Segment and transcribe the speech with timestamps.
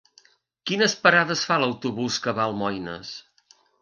[0.69, 3.13] Quines parades fa l'autobús que va a Almoines?